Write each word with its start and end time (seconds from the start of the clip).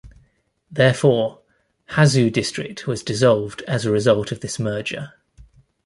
Therefore, 0.71 1.41
Hazu 1.91 2.31
District 2.33 2.87
was 2.87 3.03
dissolved 3.03 3.61
as 3.67 3.85
a 3.85 3.91
result 3.91 4.31
of 4.31 4.39
this 4.39 4.57
merger. 4.57 5.13